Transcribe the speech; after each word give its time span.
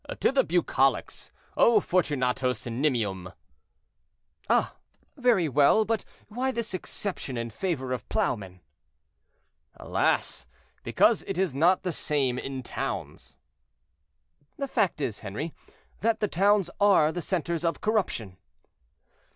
"To 0.21 0.31
the 0.31 0.43
Bucolics. 0.43 1.29
'O 1.55 1.79
fortunatos 1.79 2.63
nimium!'" 2.65 3.31
"Ah! 4.49 4.75
very 5.15 5.47
well; 5.47 5.85
but 5.85 6.05
why 6.27 6.51
this 6.51 6.73
exception 6.73 7.37
in 7.37 7.51
favor 7.51 7.93
of 7.93 8.09
plowmen?" 8.09 8.61
"Alas! 9.75 10.47
because 10.81 11.21
it 11.27 11.37
is 11.37 11.53
not 11.53 11.83
the 11.83 11.91
same 11.91 12.39
in 12.39 12.63
towns." 12.63 13.37
"The 14.57 14.67
fact 14.67 15.01
is, 15.01 15.19
Henri, 15.19 15.53
that 15.99 16.19
the 16.19 16.27
towns 16.27 16.71
are 16.79 17.11
the 17.11 17.21
centers 17.21 17.63
of 17.63 17.79
corruption." 17.79 18.37